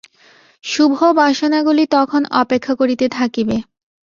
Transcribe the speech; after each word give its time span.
শুভ 0.63 0.97
বাসনাগুলি 1.15 1.83
তখন 1.91 2.21
অপেক্ষা 2.41 2.73
করিতে 2.75 3.05
থাকিবে। 3.11 3.57